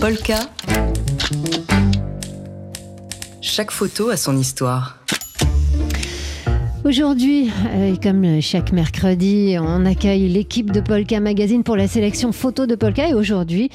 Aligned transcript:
Polka. 0.00 0.38
Chaque 3.40 3.72
photo 3.72 4.10
a 4.10 4.16
son 4.16 4.36
histoire. 4.36 4.98
Aujourd'hui, 6.84 7.50
euh, 7.74 7.96
comme 8.00 8.40
chaque 8.40 8.72
mercredi, 8.72 9.56
on 9.60 9.84
accueille 9.84 10.28
l'équipe 10.28 10.70
de 10.70 10.80
Polka 10.80 11.18
Magazine 11.18 11.64
pour 11.64 11.76
la 11.76 11.88
sélection 11.88 12.30
photo 12.30 12.66
de 12.66 12.76
Polka. 12.76 13.08
Et 13.08 13.14
aujourd'hui, 13.14 13.70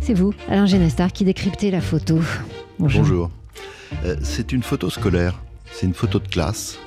c'est 0.00 0.14
vous, 0.14 0.34
Alain 0.48 0.66
Genestar, 0.66 1.12
qui 1.12 1.24
décryptez 1.24 1.70
la 1.70 1.80
photo. 1.80 2.18
Bonjour. 2.78 3.30
Euh, 4.04 4.16
c'est 4.22 4.52
une 4.52 4.62
photo 4.62 4.90
scolaire. 4.90 5.40
C'est 5.70 5.86
une 5.86 5.94
photo 5.94 6.18
de 6.18 6.26
classe 6.26 6.78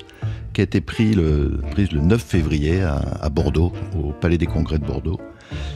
qui 0.54 0.62
a 0.62 0.64
été 0.64 0.82
prise 0.82 1.16
le, 1.16 1.62
prise 1.72 1.92
le 1.92 2.02
9 2.02 2.22
février 2.22 2.82
à, 2.82 3.30
Bordeaux, 3.30 3.72
au 3.98 4.12
Palais 4.12 4.38
des 4.38 4.48
Congrès 4.48 4.80
de 4.80 4.86
Bordeaux. 4.86 5.20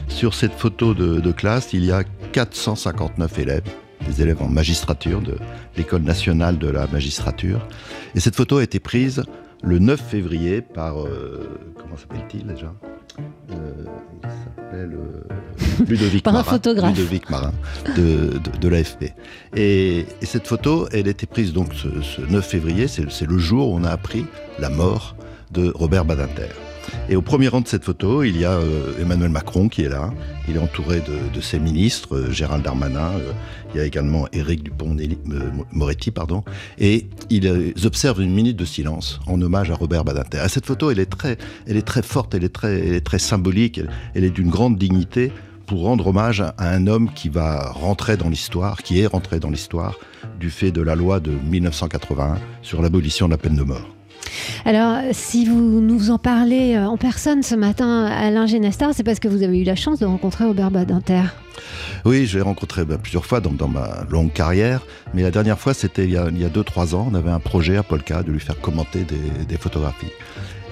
Sur 0.08 0.34
cette 0.34 0.52
photo 0.52 0.94
de, 0.94 1.32
classe, 1.32 1.72
il 1.72 1.84
y 1.84 1.92
a 1.92 2.04
459 2.36 3.38
élèves, 3.38 3.62
des 4.06 4.20
élèves 4.20 4.42
en 4.42 4.48
magistrature 4.48 5.22
de 5.22 5.38
l'École 5.74 6.02
nationale 6.02 6.58
de 6.58 6.68
la 6.68 6.86
magistrature. 6.88 7.66
Et 8.14 8.20
cette 8.20 8.36
photo 8.36 8.58
a 8.58 8.62
été 8.62 8.78
prise 8.78 9.22
le 9.62 9.78
9 9.78 9.98
février 9.98 10.60
par... 10.60 11.00
Euh, 11.00 11.48
comment 11.80 11.96
s'appelle-t-il 11.96 12.46
déjà? 12.46 12.74
Euh, 13.52 13.54
Il 14.22 14.28
s'appelle 14.28 14.98
euh, 14.98 15.84
Ludovic 15.88 16.22
par 16.24 16.34
Marin, 16.34 16.46
un 16.46 16.50
photographe. 16.50 16.94
Ludovic 16.94 17.30
Marin 17.30 17.54
de, 17.96 18.38
de, 18.60 18.68
l'AFP. 18.68 19.14
Et, 19.56 20.04
cette 20.20 20.46
photo, 20.46 20.88
elle 20.92 21.06
a 21.06 21.12
été 21.12 21.24
prise 21.24 21.54
donc 21.54 21.72
ce, 21.72 22.02
ce 22.02 22.20
9 22.20 22.46
février, 22.46 22.86
c'est 22.86 23.26
le 23.26 23.38
jour 23.38 23.70
où 23.70 23.76
on 23.76 23.84
a 23.84 23.90
appris 23.90 24.26
la 24.58 24.68
mort 24.68 25.16
de 25.52 25.72
Robert 25.74 26.04
Badinter. 26.04 26.50
Et 27.08 27.16
au 27.16 27.22
premier 27.22 27.48
rang 27.48 27.60
de 27.60 27.68
cette 27.68 27.84
photo, 27.84 28.22
il 28.22 28.38
y 28.38 28.44
a 28.44 28.52
euh, 28.52 28.92
Emmanuel 29.00 29.30
Macron 29.30 29.68
qui 29.68 29.82
est 29.82 29.88
là. 29.88 30.12
Il 30.48 30.56
est 30.56 30.60
entouré 30.60 31.00
de, 31.00 31.40
ses 31.40 31.58
ministres, 31.58 32.16
euh, 32.16 32.30
Gérald 32.30 32.64
Darmanin. 32.64 33.12
Euh, 33.18 33.32
il 33.74 33.78
y 33.78 33.80
a 33.80 33.84
également 33.84 34.26
Éric 34.32 34.62
Dupont-Moretti. 34.62 36.12
Et 36.78 37.06
ils 37.30 37.74
observent 37.84 38.22
une 38.22 38.32
minute 38.32 38.56
de 38.56 38.64
silence 38.64 39.20
en 39.26 39.40
hommage 39.40 39.70
à 39.70 39.74
Robert 39.74 40.04
Badinter. 40.04 40.42
Et 40.44 40.48
cette 40.48 40.66
photo, 40.66 40.90
elle 40.90 40.98
est 40.98 41.06
très, 41.06 41.36
elle 41.66 41.82
forte, 42.02 42.34
elle 42.34 42.44
est 42.44 42.54
très, 42.54 42.78
elle 42.78 42.94
est 42.94 43.04
très 43.04 43.18
symbolique, 43.18 43.80
elle, 44.14 44.24
est 44.24 44.30
d'une 44.30 44.48
grande 44.48 44.78
dignité 44.78 45.32
pour 45.66 45.82
rendre 45.82 46.06
hommage 46.06 46.40
à 46.40 46.54
un 46.58 46.86
homme 46.86 47.10
qui 47.12 47.28
va 47.28 47.70
rentrer 47.72 48.16
dans 48.16 48.28
l'histoire, 48.28 48.82
qui 48.82 49.00
est 49.00 49.06
rentré 49.06 49.40
dans 49.40 49.50
l'histoire 49.50 49.98
du 50.38 50.50
fait 50.50 50.70
de 50.70 50.80
la 50.80 50.94
loi 50.94 51.20
de 51.20 51.32
1981 51.32 52.38
sur 52.62 52.82
l'abolition 52.82 53.26
de 53.26 53.32
la 53.32 53.38
peine 53.38 53.56
de 53.56 53.62
mort. 53.62 53.95
Alors, 54.64 54.98
si 55.12 55.46
vous 55.46 55.80
nous 55.80 56.10
en 56.10 56.18
parlez 56.18 56.74
euh, 56.74 56.86
en 56.86 56.96
personne 56.96 57.42
ce 57.42 57.54
matin, 57.54 58.04
Alain 58.06 58.46
Genestar, 58.46 58.90
c'est 58.94 59.04
parce 59.04 59.20
que 59.20 59.28
vous 59.28 59.42
avez 59.42 59.60
eu 59.60 59.64
la 59.64 59.76
chance 59.76 59.98
de 59.98 60.06
rencontrer 60.06 60.44
Robert 60.44 60.70
Badinter. 60.70 61.22
Oui, 62.04 62.26
je 62.26 62.38
l'ai 62.38 62.44
rencontré 62.44 62.84
bah, 62.84 62.98
plusieurs 62.98 63.26
fois 63.26 63.40
dans, 63.40 63.68
ma 63.68 64.04
longue 64.10 64.32
carrière, 64.32 64.82
mais 65.14 65.22
la 65.22 65.30
dernière 65.30 65.58
fois, 65.58 65.74
c'était 65.74 66.04
il 66.04 66.10
y 66.10 66.16
a 66.16 66.30
2-3 66.30 66.94
ans. 66.94 67.08
On 67.10 67.14
avait 67.14 67.30
un 67.30 67.40
projet 67.40 67.76
à 67.76 67.82
Polka 67.82 68.22
de 68.22 68.32
lui 68.32 68.40
faire 68.40 68.60
commenter 68.60 69.04
des 69.48 69.56
photographies. 69.56 70.12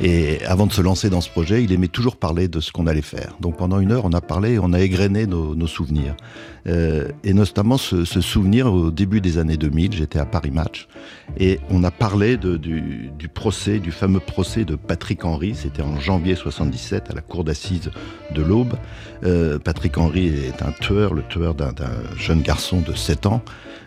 Et 0.01 0.45
avant 0.45 0.67
de 0.67 0.73
se 0.73 0.81
lancer 0.81 1.09
dans 1.09 1.21
ce 1.21 1.31
projet, 1.31 1.63
il 1.63 1.73
aimait 1.73 1.89
toujours 1.89 2.17
parler 2.17 2.49
de 2.49 2.59
ce 2.59 2.73
qu'on 2.73 2.87
allait 2.89 3.01
faire. 3.01 3.37
Donc 3.41 3.57
pendant 3.57 3.79
une 3.79 3.93
heure, 3.93 4.05
on 4.05 4.13
a 4.13 4.21
parlé, 4.21 4.59
on 4.59 4.73
a 4.73 4.81
égrené 4.81 5.27
nos, 5.27 5.67
souvenirs. 5.69 6.17
Euh, 6.67 7.09
et 7.23 7.33
notamment 7.33 7.79
ce, 7.79 8.05
souvenir 8.05 8.73
au 8.73 8.91
début 8.91 9.21
des 9.21 9.39
années 9.39 9.57
2000, 9.57 9.93
j'étais 9.93 10.19
à 10.19 10.27
Paris 10.27 10.51
Match, 10.51 10.89
et 11.39 11.61
on 11.71 11.85
a 11.85 11.91
parlé 11.91 12.37
du, 12.37 13.29
procès, 13.33 13.79
du 13.79 13.93
fameux 13.93 14.21
procès 14.21 14.65
de 14.65 14.75
Patrick 14.75 15.25
Henry, 15.25 15.55
c'était 15.55 15.83
en 15.83 15.99
janvier 16.01 16.35
77 16.35 17.11
à 17.11 17.15
la 17.15 17.21
cour 17.21 17.45
d'assises 17.45 17.91
de 18.35 18.43
l'Aube. 18.43 18.75
Euh, 19.25 19.59
Patrick 19.59 19.97
Henry 19.97 20.27
est 20.27 20.63
un 20.63 20.73
tueur, 20.73 21.15
le 21.15 21.23
tueur 21.23 21.55
d'un 21.55 21.73
jeune 22.17 22.43
garçon 22.43 22.81
de 22.81 22.95
7 22.95 23.27
ans. 23.27 23.43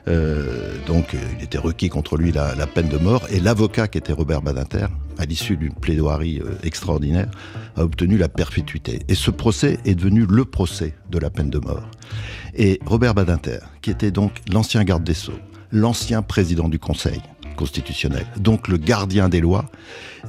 Euh, 0.07 0.73
donc 0.87 1.15
il 1.37 1.43
était 1.43 1.57
requis 1.57 1.89
contre 1.89 2.15
lui 2.15 2.31
la, 2.31 2.55
la 2.55 2.65
peine 2.65 2.87
de 2.87 2.97
mort, 2.97 3.27
et 3.29 3.41
l'avocat 3.41 3.89
qui 3.89 3.97
était 3.97 4.13
Robert 4.13 4.41
Badinter, 4.41 4.87
à 5.17 5.25
l'issue 5.25 5.57
d'une 5.57 5.73
plaidoirie 5.73 6.39
euh, 6.39 6.55
extraordinaire, 6.63 7.29
a 7.75 7.83
obtenu 7.83 8.17
la 8.17 8.29
perpétuité. 8.29 9.01
Et 9.07 9.15
ce 9.15 9.31
procès 9.31 9.79
est 9.85 9.95
devenu 9.95 10.25
le 10.25 10.45
procès 10.45 10.93
de 11.09 11.19
la 11.19 11.29
peine 11.29 11.49
de 11.49 11.59
mort. 11.59 11.89
Et 12.55 12.79
Robert 12.85 13.13
Badinter, 13.13 13.59
qui 13.81 13.91
était 13.91 14.11
donc 14.11 14.31
l'ancien 14.51 14.83
garde 14.83 15.03
des 15.03 15.13
Sceaux, 15.13 15.39
l'ancien 15.71 16.21
président 16.21 16.69
du 16.69 16.79
Conseil 16.79 17.21
constitutionnel, 17.55 18.25
donc 18.37 18.67
le 18.67 18.77
gardien 18.77 19.29
des 19.29 19.41
lois, 19.41 19.65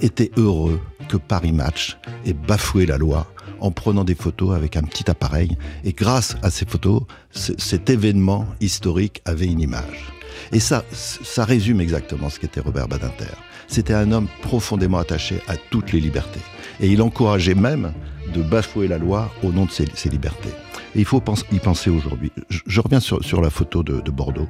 était 0.01 0.31
heureux 0.37 0.81
que 1.09 1.17
Paris 1.17 1.53
Match 1.53 1.99
ait 2.25 2.33
bafoué 2.33 2.87
la 2.87 2.99
loi 2.99 3.27
en 3.61 3.71
prenant 3.71 4.05
des 4.05 4.15
photos 4.15 4.55
avec 4.55 4.77
un 4.77 4.83
petit 4.83 5.11
appareil. 5.11 5.57
Et 5.85 5.93
grâce 5.93 6.37
à 6.43 6.51
ces 6.51 6.65
photos, 6.65 7.03
cet 7.33 7.91
événement 7.91 8.47
historique 8.61 9.23
avait 9.25 9.47
une 9.47 9.61
image. 9.61 10.13
Et 10.53 10.61
ça, 10.61 10.85
ça 10.93 11.45
résume 11.45 11.81
exactement 11.81 12.31
ce 12.31 12.39
qu'était 12.39 12.61
Robert 12.61 12.89
Badinter. 12.89 13.35
C'était 13.69 13.95
un 13.95 14.13
homme 14.13 14.29
profondément 14.41 14.99
attaché 14.99 15.41
à 15.47 15.57
toutes 15.57 15.93
les 15.93 16.01
libertés. 16.01 16.41
Et 16.81 16.89
il 16.89 17.03
encourageait 17.03 17.55
même 17.55 17.93
de 18.35 18.43
bafouer 18.43 18.89
la 18.89 18.99
loi 18.99 19.31
au 19.43 19.53
nom 19.53 19.67
de 19.67 19.71
ses, 19.71 20.09
libertés. 20.09 20.49
Et 20.95 21.01
il 21.01 21.05
faut 21.05 21.23
y 21.53 21.59
penser 21.59 21.91
aujourd'hui. 21.91 22.33
Je, 22.49 22.81
reviens 22.81 23.01
sur, 23.01 23.41
la 23.41 23.51
photo 23.51 23.83
de, 23.83 24.11
Bordeaux. 24.11 24.49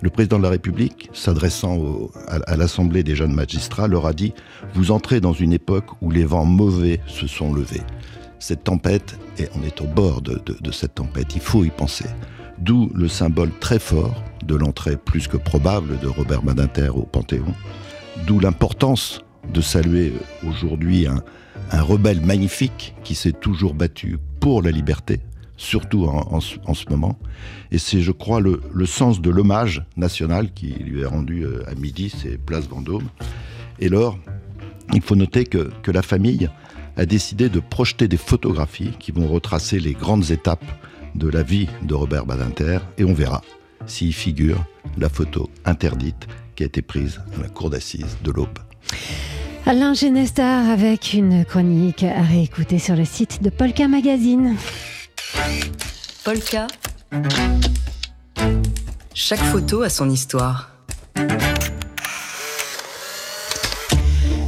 Le 0.00 0.08
président 0.08 0.38
de 0.38 0.44
la 0.44 0.50
République, 0.50 1.10
s'adressant 1.12 2.10
à, 2.28 2.56
l'Assemblée 2.56 3.02
des 3.02 3.16
jeunes 3.16 3.34
magistrats, 3.34 3.88
leur 3.88 4.06
a 4.06 4.12
dit 4.12 4.32
Vous 4.74 4.92
entrez 4.92 5.20
dans 5.20 5.32
une 5.32 5.52
époque 5.52 5.90
où 6.00 6.10
les 6.10 6.24
vents 6.24 6.46
mauvais 6.46 7.00
se 7.06 7.26
sont 7.26 7.52
levés. 7.52 7.82
Cette 8.38 8.64
tempête, 8.64 9.18
et 9.38 9.48
on 9.58 9.66
est 9.66 9.80
au 9.80 9.86
bord 9.86 10.22
de, 10.22 10.40
de 10.60 10.72
cette 10.72 10.94
tempête, 10.94 11.34
il 11.34 11.42
faut 11.42 11.64
y 11.64 11.70
penser. 11.70 12.06
D'où 12.58 12.90
le 12.94 13.08
symbole 13.08 13.50
très 13.58 13.78
fort 13.78 14.22
de 14.44 14.54
l'entrée 14.54 14.96
plus 14.96 15.28
que 15.28 15.36
probable 15.36 15.98
de 15.98 16.08
Robert 16.08 16.42
Badinter 16.42 16.88
au 16.88 17.02
Panthéon, 17.02 17.54
d'où 18.26 18.40
l'importance 18.40 19.22
de 19.52 19.60
saluer 19.60 20.12
aujourd'hui 20.46 21.06
un, 21.06 21.22
rebelle 21.72 22.20
magnifique 22.20 22.94
qui 23.04 23.14
s'est 23.14 23.32
toujours 23.32 23.74
battu 23.74 24.18
pour 24.40 24.62
la 24.62 24.70
liberté, 24.70 25.20
surtout 25.56 26.04
en, 26.04 26.40
ce 26.40 26.88
moment. 26.88 27.18
Et 27.70 27.78
c'est, 27.78 28.00
je 28.00 28.10
crois, 28.10 28.40
le, 28.40 28.86
sens 28.86 29.20
de 29.20 29.30
l'hommage 29.30 29.84
national 29.96 30.52
qui 30.52 30.68
lui 30.68 31.02
est 31.02 31.06
rendu 31.06 31.44
euh, 31.44 31.62
à 31.70 31.74
midi, 31.74 32.10
c'est 32.10 32.38
Place 32.38 32.68
Vendôme. 32.68 33.08
Et 33.78 33.88
lors, 33.88 34.18
il 34.94 35.02
faut 35.02 35.14
noter 35.14 35.44
que, 35.44 35.70
que 35.82 35.90
la 35.90 36.02
famille 36.02 36.50
a 36.96 37.06
décidé 37.06 37.48
de 37.48 37.60
projeter 37.60 38.08
des 38.08 38.16
photographies 38.16 38.92
qui 38.98 39.12
vont 39.12 39.28
retracer 39.28 39.78
les 39.78 39.92
grandes 39.92 40.30
étapes 40.30 40.64
de 41.14 41.28
la 41.28 41.42
vie 41.42 41.68
de 41.82 41.94
Robert 41.94 42.26
Badinter, 42.26 42.78
et 42.98 43.04
on 43.04 43.14
verra 43.14 43.42
s'y 43.86 44.12
figure 44.12 44.64
la 44.98 45.08
photo 45.08 45.50
interdite 45.64 46.26
qui 46.60 46.64
a 46.64 46.66
été 46.66 46.82
prise 46.82 47.22
à 47.38 47.42
la 47.42 47.48
cour 47.48 47.70
d'assises 47.70 48.18
de 48.22 48.30
l'Aube. 48.30 48.58
Alain 49.64 49.94
Genestar 49.94 50.68
avec 50.68 51.14
une 51.14 51.42
chronique 51.46 52.02
à 52.02 52.20
réécouter 52.20 52.78
sur 52.78 52.96
le 52.96 53.06
site 53.06 53.42
de 53.42 53.48
Polka 53.48 53.88
Magazine. 53.88 54.56
Polka. 56.22 56.66
Chaque 59.14 59.40
photo 59.40 59.80
a 59.80 59.88
son 59.88 60.10
histoire. 60.10 60.70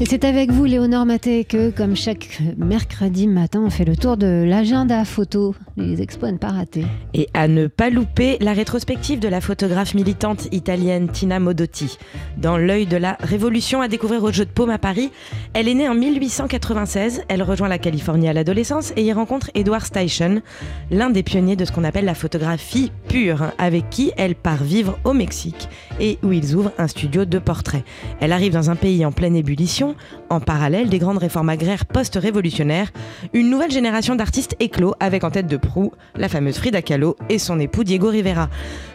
Et 0.03 0.05
c'est 0.05 0.25
avec 0.25 0.51
vous, 0.51 0.65
Léonore 0.65 1.07
Maté, 1.07 1.45
que, 1.45 1.71
comme 1.71 1.95
chaque 1.95 2.43
mercredi 2.57 3.29
matin, 3.29 3.63
on 3.65 3.71
fait 3.71 3.85
le 3.85 3.95
tour 3.95 4.17
de 4.17 4.43
l'agenda 4.45 5.05
photo. 5.05 5.55
Les 5.77 6.03
expos 6.03 6.29
à 6.29 6.33
ne 6.33 6.39
pas 6.39 6.49
rater. 6.49 6.85
Et 7.15 7.29
à 7.35 7.47
ne 7.47 7.69
pas 7.69 7.89
louper 7.89 8.37
la 8.41 8.53
rétrospective 8.53 9.21
de 9.21 9.29
la 9.29 9.41
photographe 9.41 9.95
militante 9.95 10.49
italienne 10.51 11.09
Tina 11.09 11.39
Modotti. 11.39 11.99
Dans 12.37 12.57
l'œil 12.57 12.87
de 12.87 12.97
la 12.97 13.17
révolution 13.21 13.81
à 13.81 13.87
découvrir 13.87 14.25
au 14.25 14.33
Jeu 14.33 14.45
de 14.45 14.51
Paume 14.51 14.71
à 14.71 14.79
Paris, 14.79 15.13
elle 15.55 15.69
est 15.69 15.75
née 15.75 15.89
en 15.89 15.95
1896. 15.95 17.23
Elle 17.29 17.45
rejoint 17.45 17.69
la 17.69 17.79
Californie 17.79 18.29
à 18.29 18.33
l'adolescence 18.33 18.93
et 18.97 19.05
y 19.05 19.13
rencontre 19.13 19.53
Edward 19.55 19.85
Steichen, 19.85 20.43
l'un 20.91 21.11
des 21.11 21.23
pionniers 21.23 21.55
de 21.55 21.65
ce 21.65 21.71
qu'on 21.71 21.85
appelle 21.85 22.07
la 22.07 22.17
photographie 22.17 22.91
pure, 23.07 23.53
avec 23.57 23.89
qui 23.89 24.11
elle 24.17 24.35
part 24.35 24.65
vivre 24.65 24.99
au 25.05 25.13
Mexique 25.13 25.69
et 26.01 26.19
où 26.25 26.33
ils 26.33 26.57
ouvrent 26.57 26.73
un 26.77 26.89
studio 26.89 27.25
de 27.25 27.39
portrait. 27.39 27.85
Elle 28.19 28.33
arrive 28.33 28.53
dans 28.53 28.69
un 28.69 28.77
pays 28.77 29.07
en 29.07 29.13
pleine 29.13 29.37
ébullition 29.37 29.92
en 30.31 30.41
parallèle 30.41 30.89
des 30.89 30.99
grandes 30.99 31.19
réformes 31.19 31.49
agraires 31.49 31.87
post-révolutionnaires, 31.87 32.91
une 33.33 33.51
nouvelle 33.51 33.71
génération 33.71 34.15
d'artistes 34.15 34.57
éclos 34.61 34.95
avec 35.01 35.25
en 35.25 35.31
tête 35.31 35.47
de 35.47 35.57
proue 35.57 35.93
la 36.17 36.29
fameuse 36.29 36.59
Frida 36.59 36.83
Kahlo 36.83 37.17
et 37.29 37.39
son 37.39 37.59
époux 37.61 37.85
Diego 37.85 38.09
Rivera. 38.09 38.49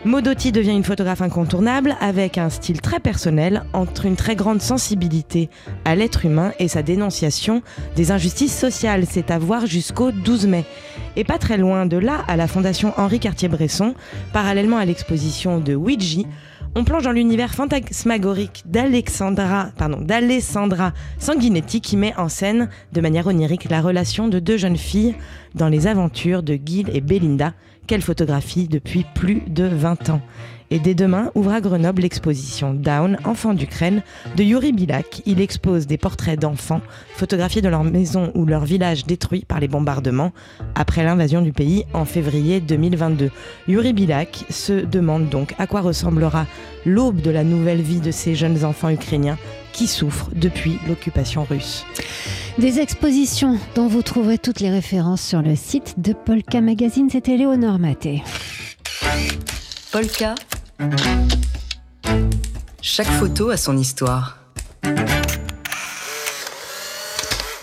Modotti 0.06 0.52
devient 0.52 0.76
une 0.76 0.84
photographe 0.84 1.22
incontournable 1.22 1.96
avec 2.02 2.38
un 2.38 2.50
style 2.50 2.82
très 2.82 3.00
personnel 3.00 3.64
entre 3.74 4.06
une 4.06 4.16
très 4.16 4.36
grande 4.36 4.62
sensibilité 4.62 5.50
à 5.86 5.96
l'être 5.96 6.26
humain 6.26 6.54
et 6.60 6.68
sa 6.68 6.84
dénonciation 6.84 7.62
des 7.96 8.12
injustices 8.12 8.58
sociales. 8.58 9.06
C'est 9.10 9.32
à 9.32 9.40
voir 9.40 9.66
jusqu'au 9.66 10.12
12 10.12 10.48
mai. 10.48 10.66
Et 11.16 11.24
pas 11.24 11.38
très 11.38 11.58
loin 11.58 11.86
de 11.86 11.98
là, 11.98 12.24
à 12.28 12.36
la 12.38 12.48
Fondation 12.48 12.94
Henri 12.98 13.20
Cartier-Bresson, 13.20 13.96
parallèlement 14.34 14.78
à 14.78 14.86
l'exposition 14.86 15.60
de 15.60 15.76
Ouija, 15.76 16.22
on 16.78 16.84
plonge 16.84 17.06
dans 17.06 17.12
l'univers 17.12 17.56
fantasmagorique 17.56 18.62
d'Alexandra, 18.68 19.70
pardon, 19.80 20.00
d'Alessandra 20.00 20.94
Sanguinetti 21.18 21.82
qui 21.82 21.98
met 21.98 22.14
en 22.18 22.30
scène 22.30 22.70
de 22.94 23.02
manière 23.02 23.26
onirique 23.26 23.68
la 23.68 23.82
relation 23.82 24.28
de 24.28 24.38
deux 24.38 24.58
jeunes 24.58 24.78
filles 24.78 25.16
dans 25.56 25.70
les 25.70 25.88
aventures 25.88 26.44
de 26.44 26.60
Gil 26.64 26.92
et 26.94 27.02
Belinda, 27.02 27.54
qu'elle 27.88 28.04
photographie 28.04 28.68
depuis 28.68 29.08
plus 29.16 29.42
de 29.48 29.64
20 29.64 30.12
ans. 30.12 30.22
Et 30.70 30.80
dès 30.80 30.96
demain 30.96 31.32
ouvre 31.36 31.52
à 31.52 31.62
Grenoble 31.62 32.02
l'exposition 32.02 32.74
Down, 32.74 33.18
enfants 33.24 33.54
d'Ukraine, 33.54 34.02
de 34.36 34.44
Yuri 34.44 34.74
Bilak. 34.74 35.22
Il 35.26 35.40
expose 35.40 35.88
des 35.88 35.98
portraits 35.98 36.40
d'enfants 36.40 36.82
photographiés 37.16 37.62
dans 37.62 37.70
leur 37.70 37.84
maison 37.84 38.32
ou 38.36 38.46
leur 38.46 38.66
village 38.66 39.06
détruits 39.06 39.46
par 39.48 39.60
les 39.60 39.68
bombardements 39.68 40.34
après 40.76 41.04
l'invasion 41.04 41.42
du 41.42 41.54
pays 41.54 41.86
en 41.94 42.06
février 42.06 42.60
2022. 42.60 43.32
Yuri 43.68 43.94
Bilak 43.94 44.46
se 44.50 44.86
demande 44.86 45.30
donc 45.30 45.54
à 45.58 45.68
quoi 45.68 45.82
ressemblera 45.82 46.46
l'aube 46.86 47.22
de 47.22 47.32
la 47.32 47.44
nouvelle 47.44 47.82
vie 47.82 48.02
de 48.02 48.12
ces 48.12 48.36
jeunes 48.36 48.66
enfants 48.66 48.90
ukrainiens 48.90 49.38
qui 49.74 49.88
souffrent 49.88 50.30
depuis 50.36 50.80
l'occupation 50.88 51.44
russe. 51.44 51.86
Des 52.58 52.80
expositions 52.80 53.60
dont 53.76 53.88
vous 53.88 54.02
trouverez 54.02 54.40
toutes 54.40 54.60
les 54.60 54.72
références 54.72 55.22
sur 55.22 55.44
le 55.44 55.56
site 55.56 55.96
de 56.00 56.14
Polka 56.14 56.60
Magazine. 56.60 57.10
C'était 57.10 57.38
Léonore 57.38 57.78
Maté. 57.78 58.24
Polka. 59.92 60.34
Chaque 62.82 63.08
photo 63.08 63.50
a 63.50 63.58
son 63.58 63.78
histoire. 63.78 64.38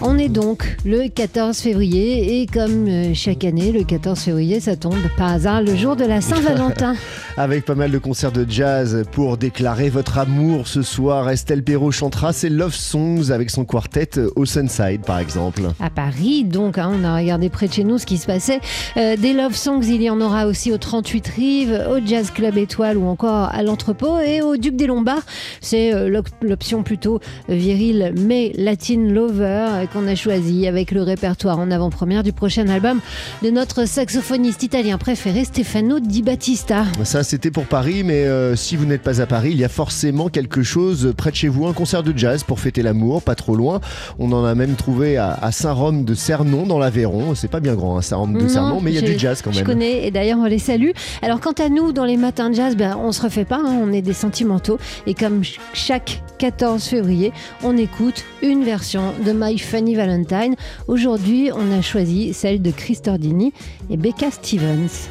On 0.01 0.19
est 0.19 0.29
donc 0.29 0.77
le 0.85 1.09
14 1.09 1.57
février 1.57 2.41
et 2.41 2.47
comme 2.47 2.89
euh, 2.89 3.15
chaque 3.15 3.45
année, 3.45 3.73
le 3.73 3.85
14 3.85 4.19
février, 4.19 4.61
ça 4.61 4.77
tombe 4.77 4.99
par 5.17 5.33
hasard 5.33 5.63
le 5.63 5.77
jour 5.77 5.97
de 5.97 6.05
la 6.05 6.21
Saint-Valentin. 6.21 6.95
Avec 7.37 7.65
pas 7.65 7.75
mal 7.75 7.91
de 7.91 7.99
concerts 7.99 8.31
de 8.31 8.47
jazz 8.49 9.03
pour 9.11 9.37
déclarer 9.37 9.89
votre 9.91 10.19
amour 10.19 10.69
ce 10.69 10.83
soir, 10.83 11.29
Estelle 11.29 11.65
Perrault 11.65 11.91
chantera 11.91 12.33
ses 12.33 12.49
Love 12.49 12.77
Songs 12.77 13.33
avec 13.33 13.51
son 13.51 13.65
quartet 13.65 14.09
Oceanside 14.37 15.01
par 15.05 15.19
exemple. 15.19 15.63
À 15.81 15.91
Paris, 15.91 16.45
donc, 16.45 16.79
hein, 16.79 16.93
on 16.95 17.03
a 17.03 17.17
regardé 17.17 17.49
près 17.49 17.67
de 17.67 17.73
chez 17.73 17.83
nous 17.83 17.99
ce 17.99 18.07
qui 18.07 18.19
se 18.19 18.27
passait. 18.27 18.61
Euh, 18.97 19.17
des 19.17 19.33
Love 19.33 19.57
Songs, 19.57 19.83
il 19.83 20.01
y 20.01 20.11
en 20.11 20.21
aura 20.21 20.47
aussi 20.47 20.71
au 20.71 20.79
38 20.79 21.27
Rives, 21.27 21.83
au 21.91 21.99
Jazz 22.07 22.31
Club 22.31 22.57
Étoile 22.57 22.97
ou 22.97 23.07
encore 23.09 23.49
à 23.53 23.65
l'Entrepôt 23.65 24.21
et 24.21 24.41
au 24.41 24.57
Duc 24.57 24.77
des 24.77 24.87
Lombards. 24.87 25.27
C'est 25.61 25.93
euh, 25.93 26.09
l'op- 26.09 26.29
l'option 26.41 26.85
plutôt 26.85 27.19
virile 27.49 28.15
mais 28.17 28.53
latine 28.55 29.13
lover 29.13 29.67
euh, 29.73 29.87
qu'on 29.87 30.07
a 30.07 30.15
choisi 30.15 30.69
avec 30.69 30.93
le 30.93 31.03
répertoire 31.03 31.59
en 31.59 31.73
avant-première 31.73 32.23
du 32.23 32.33
prochain 32.33 32.69
album 32.69 33.01
de 33.43 33.51
notre 33.51 33.87
saxophoniste 33.89 34.63
italien 34.63 34.99
préféré 34.99 35.43
Stefano 35.45 35.99
Di 35.99 36.23
Battista. 36.23 36.85
Ça 37.03 37.24
c'était 37.25 37.51
pour 37.51 37.65
Paris, 37.65 38.03
mais 38.05 38.25
euh, 38.25 38.55
si 38.57 38.77
vous 38.77 38.85
n'êtes 38.87 39.03
pas 39.03 39.21
à 39.21 39.27
Paris, 39.27 39.51
il 39.53 39.59
y 39.59 39.65
a 39.65 39.69
forcément 39.69 40.29
quelque 40.29 40.63
chose 40.63 41.13
près 41.17 41.31
de 41.31 41.37
chez 41.37 41.49
vous, 41.49 41.67
un 41.67 41.73
concert 41.73 42.03
de 42.03 42.17
jazz 42.17 42.45
pour 42.45 42.61
fêter 42.61 42.83
l'amour, 42.83 43.23
pas 43.23 43.35
trop 43.35 43.57
loin. 43.57 43.81
On 44.19 44.31
en 44.33 44.45
a 44.45 44.55
même 44.55 44.75
trouvé 44.75 45.17
à, 45.17 45.33
à 45.41 45.51
Saint-Rome 45.53 46.05
de 46.05 46.15
Cernon 46.15 46.67
dans 46.67 46.79
l'Aveyron. 46.79 47.35
C'est 47.35 47.49
pas 47.49 47.61
bien 47.61 47.75
grand, 47.75 47.97
hein, 47.99 48.03
Saint-Rome 48.03 48.35
de 48.35 48.43
Non, 48.43 48.49
Cernon, 48.49 48.81
mais 48.81 48.93
il 48.93 48.95
y 48.95 48.99
a 48.99 49.03
du 49.03 49.19
jazz 49.19 49.43
quand 49.43 49.51
Je 49.53 49.59
même. 49.59 49.67
connais 49.67 50.07
et 50.07 50.11
d'ailleurs 50.11 50.39
on 50.39 50.45
les 50.45 50.59
salue. 50.59 50.91
Alors 51.23 51.41
quant 51.41 51.53
à 51.53 51.69
nous, 51.69 51.93
dans 51.93 52.05
les 52.05 52.17
matins 52.17 52.51
de 52.51 52.55
jazz, 52.55 52.77
ben, 52.77 52.97
on 53.03 53.11
se 53.13 53.23
refait 53.23 53.45
pas, 53.45 53.59
hein, 53.65 53.77
on 53.83 53.93
est 53.93 54.03
des 54.03 54.13
sentimentaux. 54.13 54.79
Et 55.07 55.15
comme 55.15 55.43
ch- 55.45 55.59
chaque 55.73 56.23
14 56.39 56.83
février, 56.85 57.33
on 57.63 57.77
écoute 57.77 58.25
une 58.43 58.65
version 58.65 59.13
de 59.25 59.33
My 59.33 59.59
Funny 59.59 59.95
Valentine. 59.95 60.55
Aujourd'hui, 60.89 61.51
on 61.55 61.77
a 61.77 61.81
choisi 61.81 62.35
celle 62.35 62.61
de 62.61 62.71
Chris 62.71 62.99
Tordini 63.03 63.53
et 63.91 63.97
Becca 63.97 64.31
Stevens. 64.31 65.09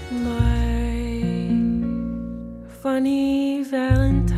Funny 2.84 3.64
Valentine, 3.64 4.36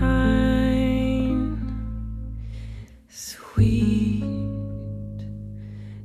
sweet 3.09 4.21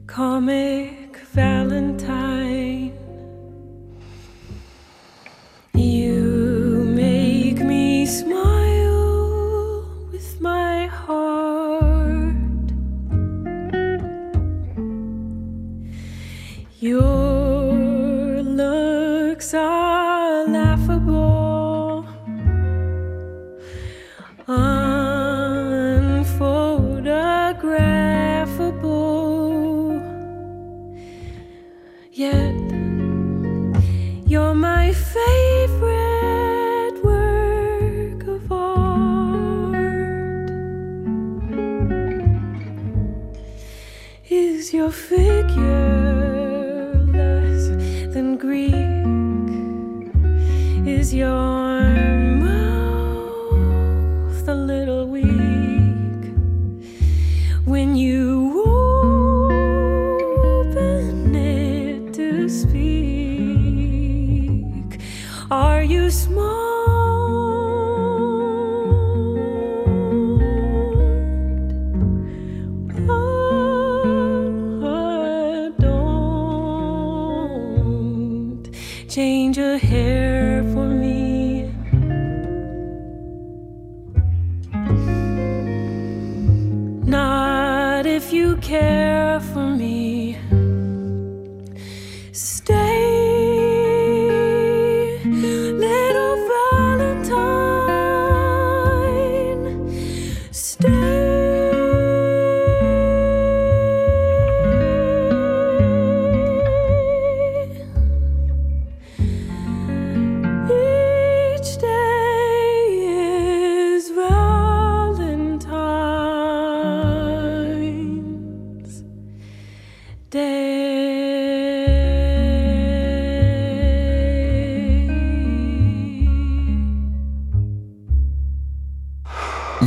comic 0.07 1.19
Valentine. 1.35 2.50
Your 35.01 35.07
favorite 35.07 36.99
work 37.03 38.27
of 38.27 38.53
art 38.53 39.71
is 44.29 44.75
your 44.75 44.91
figure 44.91 46.93
less 47.13 47.69
than 48.13 48.37
Greek? 48.37 48.75
Is 50.87 51.15
your 51.15 51.81
mouth 52.45 54.49
a 54.49 54.55
little 54.55 55.07
weak 55.07 56.35
when 57.65 57.97
you 57.97 58.63
open 60.51 61.35
it 61.35 62.13
to 62.15 62.49
speak? 62.49 63.00
Are 65.51 65.83
you 65.83 66.11
smart? 66.13 66.70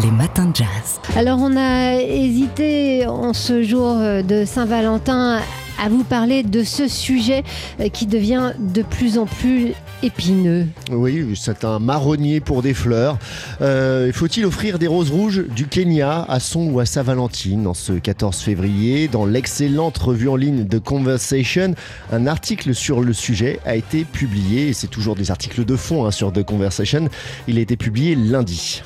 Les 0.01 0.09
matins 0.09 0.47
de 0.47 0.55
jazz. 0.55 0.99
Alors 1.15 1.37
on 1.39 1.55
a 1.55 1.95
hésité 2.01 3.05
en 3.05 3.33
ce 3.33 3.61
jour 3.61 3.95
de 3.97 4.43
Saint-Valentin 4.43 5.39
à 5.83 5.89
vous 5.89 6.03
parler 6.03 6.43
de 6.43 6.63
ce 6.63 6.87
sujet 6.87 7.43
euh, 7.79 7.89
qui 7.89 8.05
devient 8.05 8.53
de 8.59 8.81
plus 8.81 9.17
en 9.17 9.25
plus 9.25 9.73
épineux. 10.01 10.67
Oui, 10.91 11.33
c'est 11.35 11.63
un 11.63 11.79
marronnier 11.79 12.39
pour 12.39 12.61
des 12.61 12.73
fleurs. 12.73 13.17
Euh, 13.61 14.11
Faut-il 14.13 14.45
offrir 14.45 14.79
des 14.79 14.87
roses 14.87 15.11
rouges 15.11 15.43
du 15.47 15.67
Kenya 15.67 16.25
à 16.27 16.39
son 16.39 16.71
ou 16.71 16.79
à 16.79 16.85
sa 16.85 17.03
Valentine 17.03 17.67
en 17.67 17.73
ce 17.73 17.93
14 17.93 18.37
février? 18.37 19.07
Dans 19.07 19.25
l'excellente 19.25 19.97
revue 19.97 20.29
en 20.29 20.35
ligne 20.35 20.65
de 20.65 20.77
Conversation, 20.77 21.75
un 22.11 22.27
article 22.27 22.73
sur 22.75 23.01
le 23.01 23.13
sujet 23.13 23.59
a 23.65 23.75
été 23.75 24.05
publié. 24.05 24.69
Et 24.69 24.73
c'est 24.73 24.87
toujours 24.87 25.15
des 25.15 25.31
articles 25.31 25.65
de 25.65 25.75
fond 25.75 26.05
hein, 26.05 26.11
sur 26.11 26.31
The 26.31 26.43
Conversation. 26.43 27.09
Il 27.47 27.57
a 27.57 27.61
été 27.61 27.77
publié 27.77 28.15
lundi. 28.15 28.81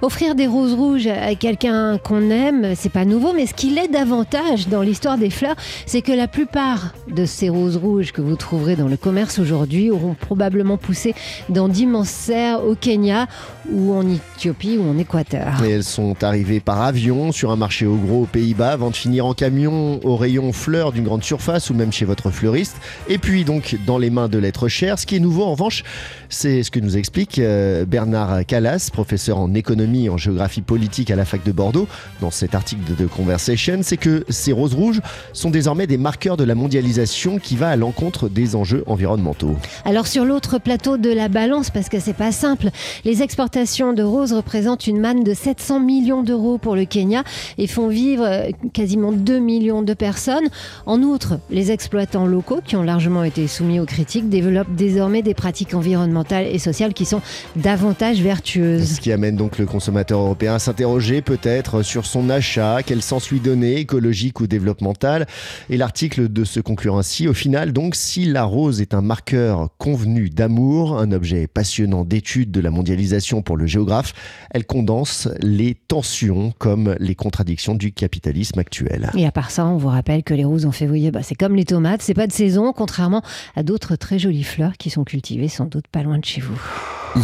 Offrir 0.00 0.34
des 0.34 0.46
roses 0.46 0.74
rouges 0.74 1.08
à 1.08 1.34
quelqu'un 1.34 1.98
qu'on 1.98 2.30
aime, 2.30 2.74
c'est 2.76 2.92
pas 2.92 3.04
nouveau, 3.04 3.32
mais 3.32 3.46
ce 3.46 3.54
qui 3.54 3.70
l'est 3.70 3.88
davantage 3.88 4.68
dans 4.68 4.82
l'histoire 4.82 5.18
des 5.18 5.30
fleurs, 5.30 5.56
c'est 5.86 6.02
que 6.02 6.12
la 6.12 6.28
plupart 6.28 6.94
de 7.08 7.24
ces 7.24 7.48
roses 7.48 7.76
rouges 7.76 8.12
que 8.12 8.20
vous 8.20 8.36
trouverez 8.36 8.76
dans 8.76 8.86
le 8.86 8.96
commerce 8.96 9.38
aujourd'hui 9.38 9.90
auront 9.90 10.14
probablement 10.14 10.76
poussées 10.76 11.14
dans 11.48 11.68
d'immenses 11.68 12.08
serres 12.08 12.64
au 12.64 12.74
Kenya 12.74 13.26
ou 13.72 13.92
en 13.92 14.08
Éthiopie 14.08 14.78
ou 14.78 14.88
en 14.88 14.96
Équateur. 14.98 15.62
Et 15.64 15.70
elles 15.70 15.84
sont 15.84 16.22
arrivées 16.22 16.60
par 16.60 16.80
avion 16.82 17.32
sur 17.32 17.50
un 17.50 17.56
marché 17.56 17.84
au 17.86 17.96
gros 17.96 18.22
aux 18.22 18.26
Pays-Bas 18.26 18.70
avant 18.70 18.90
de 18.90 18.96
finir 18.96 19.26
en 19.26 19.34
camion 19.34 20.00
au 20.04 20.16
rayon 20.16 20.52
fleurs 20.52 20.92
d'une 20.92 21.04
grande 21.04 21.24
surface 21.24 21.70
ou 21.70 21.74
même 21.74 21.92
chez 21.92 22.04
votre 22.04 22.30
fleuriste. 22.30 22.76
Et 23.08 23.18
puis 23.18 23.44
donc 23.44 23.76
dans 23.84 23.98
les 23.98 24.10
mains 24.10 24.28
de 24.28 24.38
l'être 24.38 24.68
cher. 24.68 24.98
Ce 24.98 25.06
qui 25.06 25.16
est 25.16 25.20
nouveau 25.20 25.44
en 25.44 25.52
revanche, 25.52 25.82
c'est 26.28 26.62
ce 26.62 26.70
que 26.70 26.80
nous 26.80 26.96
explique 26.96 27.38
euh, 27.38 27.84
Bernard 27.84 28.46
Callas, 28.46 28.90
professeur 28.92 29.38
en 29.38 29.54
économie 29.54 29.87
et 29.94 30.08
en 30.08 30.16
géographie 30.16 30.62
politique 30.62 31.10
à 31.10 31.16
la 31.16 31.24
fac 31.24 31.44
de 31.44 31.52
Bordeaux, 31.52 31.88
dans 32.20 32.30
cet 32.30 32.54
article 32.54 32.82
de 32.84 33.04
The 33.04 33.08
Conversation, 33.08 33.80
c'est 33.82 33.96
que 33.96 34.24
ces 34.28 34.52
roses 34.52 34.74
rouges 34.74 35.00
sont 35.32 35.50
désormais 35.50 35.86
des 35.86 35.98
marqueurs 35.98 36.36
de 36.36 36.44
la 36.44 36.54
mondialisation 36.54 37.38
qui 37.38 37.56
va 37.56 37.70
à 37.70 37.76
l'encontre 37.76 38.28
des 38.28 38.56
enjeux 38.56 38.84
environnementaux. 38.86 39.56
Alors 39.84 40.06
sur 40.06 40.24
l'autre 40.24 40.58
plateau 40.58 40.96
de 40.96 41.10
la 41.10 41.28
balance, 41.28 41.70
parce 41.70 41.88
que 41.88 42.00
c'est 42.00 42.12
pas 42.12 42.32
simple, 42.32 42.70
les 43.04 43.22
exportations 43.22 43.92
de 43.92 44.02
roses 44.02 44.32
représentent 44.32 44.86
une 44.86 45.00
manne 45.00 45.24
de 45.24 45.34
700 45.34 45.80
millions 45.80 46.22
d'euros 46.22 46.58
pour 46.58 46.76
le 46.76 46.84
Kenya 46.84 47.24
et 47.56 47.66
font 47.66 47.88
vivre 47.88 48.24
euh, 48.24 48.50
quasiment 48.72 49.12
2 49.12 49.38
millions 49.38 49.82
de 49.82 49.94
personnes. 49.94 50.48
En 50.86 51.02
outre, 51.02 51.38
les 51.50 51.70
exploitants 51.70 52.26
locaux, 52.26 52.60
qui 52.64 52.76
ont 52.76 52.82
largement 52.82 53.24
été 53.24 53.46
soumis 53.46 53.80
aux 53.80 53.86
critiques, 53.86 54.28
développent 54.28 54.74
désormais 54.74 55.22
des 55.22 55.34
pratiques 55.34 55.74
environnementales 55.74 56.46
et 56.46 56.58
sociales 56.58 56.94
qui 56.94 57.04
sont 57.04 57.20
davantage 57.56 58.20
vertueuses. 58.20 58.96
Ce 58.96 59.00
qui 59.00 59.12
amène 59.12 59.36
donc 59.36 59.58
le 59.58 59.66
consommateur 59.78 60.18
européen 60.18 60.54
à 60.54 60.58
s'interroger 60.58 61.22
peut-être 61.22 61.82
sur 61.82 62.04
son 62.04 62.30
achat, 62.30 62.78
quel 62.84 63.00
sens 63.00 63.30
lui 63.30 63.38
donner, 63.38 63.76
écologique 63.76 64.40
ou 64.40 64.48
développemental. 64.48 65.28
Et 65.70 65.76
l'article 65.76 66.28
de 66.28 66.42
se 66.42 66.58
conclure 66.58 66.96
ainsi, 66.96 67.28
au 67.28 67.32
final 67.32 67.72
donc, 67.72 67.94
si 67.94 68.24
la 68.24 68.42
rose 68.42 68.80
est 68.80 68.92
un 68.92 69.02
marqueur 69.02 69.68
convenu 69.78 70.30
d'amour, 70.30 70.98
un 70.98 71.12
objet 71.12 71.46
passionnant 71.46 72.04
d'étude 72.04 72.50
de 72.50 72.60
la 72.60 72.72
mondialisation 72.72 73.40
pour 73.40 73.56
le 73.56 73.68
géographe, 73.68 74.14
elle 74.50 74.66
condense 74.66 75.28
les 75.42 75.76
tensions 75.76 76.52
comme 76.58 76.96
les 76.98 77.14
contradictions 77.14 77.76
du 77.76 77.92
capitalisme 77.92 78.58
actuel. 78.58 79.12
Et 79.16 79.26
à 79.26 79.30
part 79.30 79.52
ça, 79.52 79.64
on 79.64 79.76
vous 79.76 79.86
rappelle 79.86 80.24
que 80.24 80.34
les 80.34 80.44
roses 80.44 80.66
en 80.66 80.72
février, 80.72 81.12
bah, 81.12 81.22
c'est 81.22 81.36
comme 81.36 81.54
les 81.54 81.66
tomates, 81.66 82.02
c'est 82.02 82.14
pas 82.14 82.26
de 82.26 82.32
saison, 82.32 82.72
contrairement 82.72 83.22
à 83.54 83.62
d'autres 83.62 83.94
très 83.94 84.18
jolies 84.18 84.42
fleurs 84.42 84.76
qui 84.76 84.90
sont 84.90 85.04
cultivées 85.04 85.46
sans 85.46 85.66
doute 85.66 85.86
pas 85.86 86.02
loin 86.02 86.18
de 86.18 86.24
chez 86.24 86.40
vous. 86.40 86.60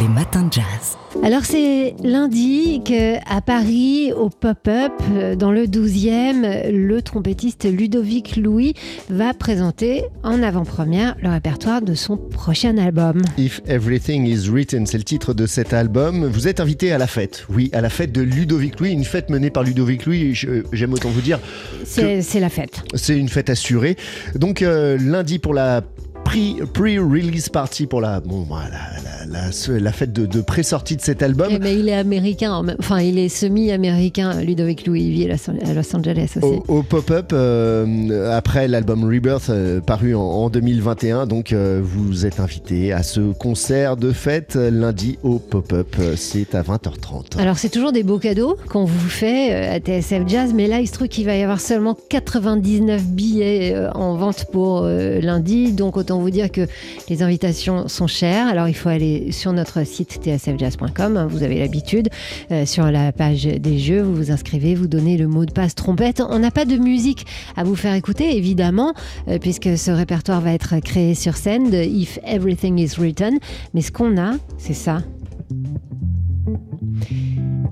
Les 0.00 0.08
matins 0.08 0.44
de 0.44 0.52
jazz. 0.52 0.96
Alors 1.22 1.44
c'est 1.44 1.94
lundi 2.02 2.43
que 2.84 3.16
à 3.32 3.40
Paris, 3.40 4.12
au 4.12 4.28
pop-up, 4.28 4.92
dans 5.38 5.50
le 5.50 5.64
12e, 5.66 6.70
le 6.70 7.00
trompettiste 7.00 7.64
Ludovic 7.70 8.36
Louis 8.36 8.74
va 9.08 9.32
présenter 9.32 10.04
en 10.22 10.42
avant-première 10.42 11.16
le 11.22 11.30
répertoire 11.30 11.80
de 11.80 11.94
son 11.94 12.16
prochain 12.18 12.76
album. 12.76 13.22
If 13.38 13.62
Everything 13.66 14.26
is 14.26 14.48
Written, 14.50 14.84
c'est 14.86 14.98
le 14.98 15.04
titre 15.04 15.32
de 15.32 15.46
cet 15.46 15.72
album. 15.72 16.26
Vous 16.26 16.46
êtes 16.46 16.60
invité 16.60 16.92
à 16.92 16.98
la 16.98 17.06
fête, 17.06 17.46
oui, 17.48 17.70
à 17.72 17.80
la 17.80 17.88
fête 17.88 18.12
de 18.12 18.20
Ludovic 18.20 18.78
Louis, 18.78 18.92
une 18.92 19.04
fête 19.04 19.30
menée 19.30 19.50
par 19.50 19.62
Ludovic 19.62 20.04
Louis, 20.04 20.34
j'aime 20.72 20.92
autant 20.92 21.08
vous 21.08 21.22
dire, 21.22 21.40
C'est 21.84 22.40
la 22.40 22.50
fête. 22.50 22.82
c'est 22.94 23.16
une 23.18 23.28
fête 23.28 23.48
assurée. 23.48 23.96
Donc 24.34 24.60
euh, 24.60 24.98
lundi 25.00 25.38
pour 25.38 25.54
la 25.54 25.80
pre- 26.24 26.64
pre-release 26.66 27.48
party, 27.48 27.86
pour 27.86 28.00
la, 28.02 28.20
bon, 28.20 28.42
voilà, 28.48 28.80
la, 29.28 29.92
fête 29.92 30.12
de, 30.12 30.26
de 30.26 30.40
pré-sortie 30.40 30.96
de 30.96 31.00
cet 31.00 31.22
album. 31.22 31.48
Eh 31.50 31.58
ben, 31.58 31.78
il 31.78 31.88
est 31.88 31.94
américain, 31.94 32.62
enfin 32.78 33.00
il 33.00 33.18
est 33.18 33.28
semi-américain, 33.28 34.40
Ludovic 34.42 34.86
Louis, 34.86 35.02
il 35.02 35.12
vit 35.12 35.24
à 35.24 35.28
Los- 35.34 35.50
à 35.50 35.74
Los 35.74 35.96
Angeles 35.96 36.30
aussi. 36.36 36.60
Au, 36.68 36.78
au 36.78 36.82
pop-up, 36.82 37.30
euh, 37.32 38.30
après 38.36 38.68
l'album 38.68 39.04
Rebirth 39.04 39.50
euh, 39.50 39.80
paru 39.80 40.14
en, 40.14 40.20
en 40.22 40.50
2021, 40.50 41.26
donc 41.26 41.52
euh, 41.52 41.80
vous 41.82 42.26
êtes 42.26 42.40
invité 42.40 42.92
à 42.92 43.02
ce 43.02 43.32
concert 43.32 43.96
de 43.96 44.12
fête 44.12 44.56
lundi 44.56 45.18
au 45.22 45.38
pop-up. 45.38 45.96
C'est 46.16 46.54
à 46.54 46.62
20h30. 46.62 47.38
Alors 47.38 47.58
c'est 47.58 47.68
toujours 47.70 47.92
des 47.92 48.02
beaux 48.02 48.18
cadeaux 48.18 48.56
qu'on 48.68 48.84
vous 48.84 49.08
fait 49.08 49.52
à 49.54 49.78
TSF 49.78 50.22
Jazz, 50.26 50.52
mais 50.54 50.66
là 50.66 50.80
il 50.80 50.86
se 50.86 50.92
trouve 50.92 51.08
qu'il 51.08 51.24
va 51.26 51.36
y 51.36 51.42
avoir 51.42 51.60
seulement 51.60 51.96
99 52.08 53.04
billets 53.04 53.76
en 53.94 54.16
vente 54.16 54.46
pour 54.52 54.82
lundi, 54.86 55.72
donc 55.72 55.96
autant 55.96 56.18
vous 56.20 56.30
dire 56.30 56.50
que 56.50 56.66
les 57.08 57.22
invitations 57.22 57.88
sont 57.88 58.06
chères. 58.06 58.46
Alors 58.48 58.68
il 58.68 58.74
faut 58.74 58.88
aller 58.88 59.13
sur 59.30 59.52
notre 59.52 59.86
site 59.86 60.20
tsfjazz.com, 60.22 61.26
vous 61.30 61.42
avez 61.42 61.58
l'habitude, 61.58 62.08
Euh, 62.50 62.66
sur 62.66 62.90
la 62.90 63.12
page 63.12 63.44
des 63.44 63.78
jeux, 63.78 64.02
vous 64.02 64.14
vous 64.14 64.30
inscrivez, 64.30 64.74
vous 64.74 64.86
donnez 64.86 65.16
le 65.16 65.26
mot 65.26 65.44
de 65.44 65.52
passe 65.52 65.74
trompette. 65.74 66.22
On 66.28 66.38
n'a 66.38 66.50
pas 66.50 66.64
de 66.64 66.76
musique 66.76 67.26
à 67.56 67.64
vous 67.64 67.74
faire 67.74 67.94
écouter, 67.94 68.36
évidemment, 68.36 68.94
euh, 69.28 69.38
puisque 69.38 69.76
ce 69.78 69.90
répertoire 69.90 70.40
va 70.40 70.52
être 70.52 70.78
créé 70.80 71.14
sur 71.14 71.36
scène 71.36 71.70
de 71.70 71.78
If 71.78 72.18
Everything 72.24 72.78
is 72.78 72.94
Written, 72.98 73.38
mais 73.72 73.80
ce 73.80 73.92
qu'on 73.92 74.18
a, 74.18 74.34
c'est 74.58 74.74
ça. 74.74 75.02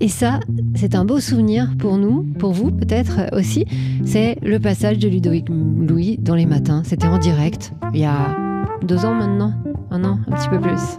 Et 0.01 0.09
ça, 0.09 0.41
c'est 0.75 0.95
un 0.95 1.05
beau 1.05 1.21
souvenir 1.21 1.75
pour 1.79 1.97
nous, 1.99 2.25
pour 2.39 2.53
vous 2.53 2.71
peut-être 2.71 3.29
aussi. 3.33 3.67
C'est 4.05 4.37
le 4.43 4.59
passage 4.59 4.99
de 4.99 5.09
Ludovic 5.09 5.49
Louis 5.49 6.19
dans 6.19 6.35
les 6.35 6.47
matins. 6.47 6.83
C'était 6.85 7.07
en 7.07 7.19
direct, 7.19 7.73
il 7.95 8.01
y 8.01 8.05
a 8.05 8.37
deux 8.83 9.05
ans 9.05 9.15
maintenant, 9.15 9.53
un 9.91 10.05
an, 10.05 10.19
un 10.29 10.37
petit 10.37 10.49
peu 10.49 10.61
plus. 10.61 10.99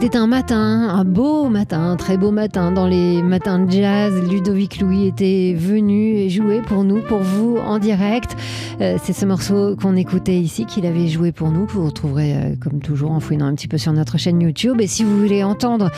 C'était 0.00 0.16
un 0.16 0.28
matin, 0.28 0.88
un 0.90 1.04
beau 1.04 1.48
matin, 1.48 1.90
un 1.90 1.96
très 1.96 2.16
beau 2.16 2.30
matin. 2.30 2.70
Dans 2.70 2.86
les 2.86 3.20
matins 3.20 3.58
de 3.58 3.68
jazz, 3.68 4.14
Ludovic 4.30 4.80
Louis 4.80 5.06
était 5.06 5.56
venu 5.58 6.14
et 6.14 6.30
joué 6.30 6.62
pour 6.62 6.84
nous, 6.84 7.00
pour 7.00 7.18
vous, 7.18 7.56
en 7.56 7.80
direct. 7.80 8.36
Euh, 8.80 8.96
c'est 9.02 9.12
ce 9.12 9.26
morceau 9.26 9.74
qu'on 9.74 9.96
écoutait 9.96 10.38
ici, 10.38 10.66
qu'il 10.66 10.86
avait 10.86 11.08
joué 11.08 11.32
pour 11.32 11.50
nous, 11.50 11.66
que 11.66 11.72
vous 11.72 11.84
retrouverez 11.84 12.36
euh, 12.36 12.54
comme 12.60 12.78
toujours 12.78 13.10
en 13.10 13.18
fouillant 13.18 13.46
un 13.46 13.54
petit 13.56 13.66
peu 13.66 13.76
sur 13.76 13.92
notre 13.92 14.18
chaîne 14.18 14.40
YouTube. 14.40 14.80
Et 14.80 14.86
si 14.86 15.02
vous 15.02 15.18
voulez 15.18 15.42
entendre 15.42 15.90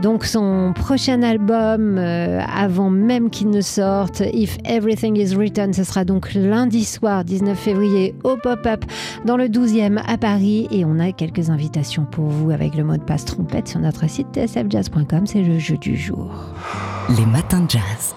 donc 0.00 0.24
son 0.24 0.72
prochain 0.72 1.22
album 1.22 1.98
euh, 1.98 2.40
avant 2.54 2.90
même 2.90 3.28
qu'il 3.28 3.50
ne 3.50 3.60
sorte, 3.60 4.22
If 4.32 4.56
Everything 4.64 5.16
is 5.16 5.34
Written, 5.34 5.72
ce 5.72 5.82
sera 5.82 6.04
donc 6.04 6.32
lundi 6.34 6.84
soir, 6.84 7.24
19 7.24 7.58
février, 7.58 8.14
au 8.22 8.36
Pop-Up 8.36 8.84
dans 9.26 9.36
le 9.36 9.48
12e 9.48 10.00
à 10.06 10.16
Paris. 10.16 10.68
Et 10.70 10.84
on 10.84 11.00
a 11.00 11.10
quelques 11.10 11.50
invitations 11.50 12.04
pour 12.04 12.26
vous 12.26 12.52
avec 12.52 12.76
le 12.76 12.84
mot 12.84 12.96
de 12.96 13.02
passe 13.02 13.24
sur 13.66 13.80
notre 13.80 14.08
site 14.08 14.28
tsfjazz.com. 14.32 15.26
C'est 15.26 15.42
le 15.42 15.58
jeu 15.58 15.76
du 15.76 15.96
jour. 15.96 16.30
Les 17.16 17.26
matins 17.26 17.60
de 17.60 17.70
jazz. 17.70 18.14